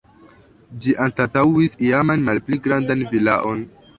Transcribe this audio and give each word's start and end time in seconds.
Ĝi 0.85 0.95
anstataŭis 1.07 1.77
iaman 1.89 2.25
malpli 2.31 2.61
grandan 2.69 3.07
vilaon. 3.15 3.63